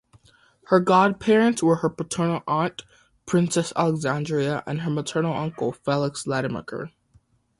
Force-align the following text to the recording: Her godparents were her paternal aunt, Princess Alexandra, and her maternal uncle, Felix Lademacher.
Her 0.69 0.79
godparents 0.79 1.61
were 1.61 1.75
her 1.75 1.89
paternal 1.91 2.41
aunt, 2.47 2.85
Princess 3.27 3.71
Alexandra, 3.75 4.63
and 4.65 4.81
her 4.81 4.89
maternal 4.89 5.31
uncle, 5.35 5.73
Felix 5.73 6.25
Lademacher. 6.25 6.89